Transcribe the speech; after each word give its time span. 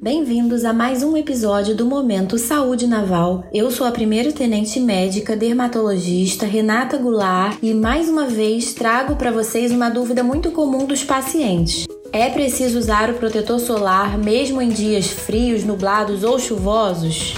Bem-vindos 0.00 0.64
a 0.64 0.72
mais 0.72 1.02
um 1.02 1.16
episódio 1.16 1.74
do 1.74 1.84
Momento 1.84 2.38
Saúde 2.38 2.86
Naval. 2.86 3.44
Eu 3.52 3.68
sou 3.68 3.84
a 3.84 3.90
primeira 3.90 4.30
tenente 4.30 4.78
médica 4.78 5.36
dermatologista 5.36 6.46
Renata 6.46 6.96
Goulart 6.96 7.58
e 7.60 7.74
mais 7.74 8.08
uma 8.08 8.26
vez 8.26 8.72
trago 8.72 9.16
para 9.16 9.32
vocês 9.32 9.72
uma 9.72 9.88
dúvida 9.88 10.22
muito 10.22 10.52
comum 10.52 10.86
dos 10.86 11.02
pacientes. 11.02 11.88
É 12.12 12.30
preciso 12.30 12.78
usar 12.78 13.10
o 13.10 13.14
protetor 13.14 13.58
solar 13.58 14.16
mesmo 14.16 14.62
em 14.62 14.68
dias 14.68 15.08
frios, 15.08 15.64
nublados 15.64 16.22
ou 16.22 16.38
chuvosos? 16.38 17.34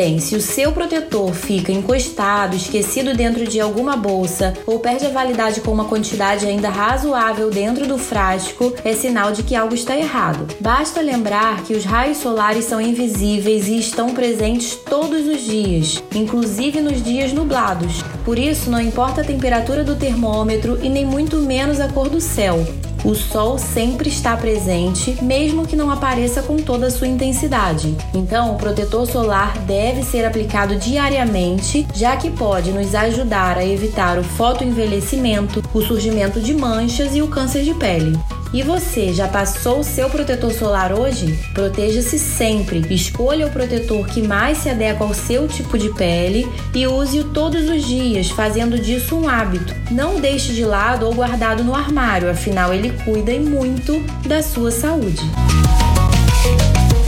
Bem, 0.00 0.18
se 0.18 0.34
o 0.34 0.40
seu 0.40 0.72
protetor 0.72 1.34
fica 1.34 1.70
encostado, 1.70 2.56
esquecido 2.56 3.12
dentro 3.12 3.46
de 3.46 3.60
alguma 3.60 3.98
bolsa 3.98 4.54
ou 4.66 4.78
perde 4.78 5.04
a 5.04 5.10
validade 5.10 5.60
com 5.60 5.70
uma 5.70 5.84
quantidade 5.84 6.46
ainda 6.46 6.70
razoável 6.70 7.50
dentro 7.50 7.86
do 7.86 7.98
frasco, 7.98 8.72
é 8.82 8.94
sinal 8.94 9.30
de 9.30 9.42
que 9.42 9.54
algo 9.54 9.74
está 9.74 9.94
errado. 9.94 10.46
Basta 10.58 11.02
lembrar 11.02 11.64
que 11.64 11.74
os 11.74 11.84
raios 11.84 12.16
solares 12.16 12.64
são 12.64 12.80
invisíveis 12.80 13.68
e 13.68 13.78
estão 13.78 14.14
presentes 14.14 14.74
todos 14.74 15.26
os 15.26 15.42
dias, 15.42 16.02
inclusive 16.14 16.80
nos 16.80 17.04
dias 17.04 17.34
nublados. 17.34 18.02
Por 18.24 18.38
isso, 18.38 18.70
não 18.70 18.80
importa 18.80 19.20
a 19.20 19.24
temperatura 19.24 19.84
do 19.84 19.96
termômetro 19.96 20.78
e 20.82 20.88
nem 20.88 21.04
muito 21.04 21.36
menos 21.42 21.78
a 21.78 21.88
cor 21.88 22.08
do 22.08 22.22
céu. 22.22 22.66
O 23.04 23.14
sol 23.14 23.56
sempre 23.56 24.08
está 24.08 24.36
presente, 24.36 25.16
mesmo 25.22 25.66
que 25.66 25.74
não 25.74 25.90
apareça 25.90 26.42
com 26.42 26.56
toda 26.56 26.88
a 26.88 26.90
sua 26.90 27.06
intensidade. 27.06 27.96
Então, 28.14 28.54
o 28.54 28.58
protetor 28.58 29.06
solar 29.06 29.56
deve 29.60 30.02
ser 30.02 30.24
aplicado 30.24 30.76
diariamente, 30.76 31.86
já 31.94 32.16
que 32.16 32.30
pode 32.30 32.72
nos 32.72 32.94
ajudar 32.94 33.56
a 33.56 33.64
evitar 33.64 34.18
o 34.18 34.24
fotoenvelhecimento, 34.24 35.62
o 35.72 35.80
surgimento 35.80 36.40
de 36.40 36.52
manchas 36.52 37.14
e 37.16 37.22
o 37.22 37.28
câncer 37.28 37.64
de 37.64 37.72
pele. 37.74 38.18
E 38.52 38.64
você 38.64 39.12
já 39.12 39.28
passou 39.28 39.78
o 39.78 39.84
seu 39.84 40.10
protetor 40.10 40.52
solar 40.52 40.92
hoje? 40.92 41.38
Proteja-se 41.54 42.18
sempre. 42.18 42.84
Escolha 42.92 43.46
o 43.46 43.50
protetor 43.50 44.04
que 44.06 44.20
mais 44.20 44.58
se 44.58 44.68
adequa 44.68 45.04
ao 45.04 45.14
seu 45.14 45.46
tipo 45.46 45.78
de 45.78 45.88
pele 45.94 46.50
e 46.74 46.84
use-o 46.84 47.24
todos 47.24 47.68
os 47.68 47.86
dias, 47.86 48.28
fazendo 48.30 48.76
disso 48.76 49.14
um 49.14 49.28
hábito. 49.28 49.72
Não 49.92 50.20
deixe 50.20 50.52
de 50.52 50.64
lado 50.64 51.06
ou 51.06 51.14
guardado 51.14 51.62
no 51.62 51.76
armário, 51.76 52.28
afinal 52.28 52.74
ele 52.74 52.90
cuida 53.04 53.32
muito 53.38 54.02
da 54.26 54.42
sua 54.42 54.72
saúde. 54.72 55.22